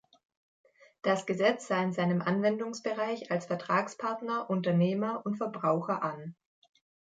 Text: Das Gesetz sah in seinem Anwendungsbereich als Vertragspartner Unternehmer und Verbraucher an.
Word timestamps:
Das 1.03 1.27
Gesetz 1.27 1.67
sah 1.67 1.79
in 1.83 1.93
seinem 1.93 2.23
Anwendungsbereich 2.23 3.29
als 3.29 3.45
Vertragspartner 3.45 4.49
Unternehmer 4.49 5.21
und 5.27 5.35
Verbraucher 5.35 6.01
an. 6.01 6.35